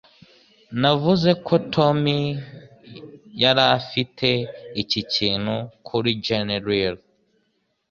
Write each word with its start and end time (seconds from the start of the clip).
Navuze 0.81 1.29
ko 1.45 1.53
Tommy 1.73 2.19
yari 3.41 3.63
afite 3.77 4.29
iki 4.81 5.01
kintu 5.13 5.55
kuri 5.87 6.09
Jenny 6.25 6.57
Riley? 6.65 7.03